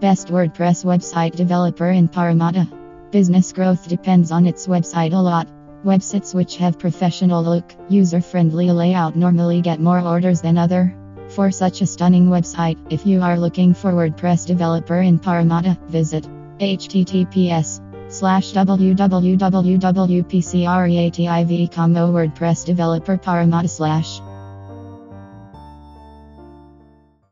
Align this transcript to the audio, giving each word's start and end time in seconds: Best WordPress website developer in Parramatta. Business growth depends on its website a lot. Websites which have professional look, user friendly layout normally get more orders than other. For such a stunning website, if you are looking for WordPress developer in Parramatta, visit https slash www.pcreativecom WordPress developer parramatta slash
Best 0.00 0.28
WordPress 0.28 0.84
website 0.84 1.34
developer 1.34 1.90
in 1.90 2.06
Parramatta. 2.06 2.68
Business 3.10 3.52
growth 3.52 3.88
depends 3.88 4.30
on 4.30 4.46
its 4.46 4.68
website 4.68 5.12
a 5.12 5.16
lot. 5.16 5.48
Websites 5.84 6.32
which 6.32 6.56
have 6.58 6.78
professional 6.78 7.42
look, 7.42 7.74
user 7.88 8.20
friendly 8.20 8.70
layout 8.70 9.16
normally 9.16 9.60
get 9.60 9.80
more 9.80 10.00
orders 10.00 10.40
than 10.40 10.56
other. 10.56 10.94
For 11.30 11.50
such 11.50 11.80
a 11.80 11.86
stunning 11.86 12.28
website, 12.28 12.78
if 12.90 13.04
you 13.06 13.22
are 13.22 13.36
looking 13.40 13.74
for 13.74 13.92
WordPress 13.92 14.46
developer 14.46 15.00
in 15.00 15.18
Parramatta, 15.18 15.76
visit 15.88 16.28
https 16.60 17.80
slash 18.08 18.52
www.pcreativecom 18.52 19.40
WordPress 21.72 22.64
developer 22.64 23.18
parramatta 23.18 23.68
slash 23.68 24.20